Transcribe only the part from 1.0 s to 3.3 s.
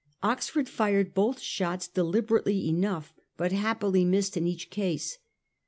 both shots deliberately enough,